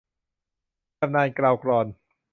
[0.99, 1.87] ชำนาญเกลากลอน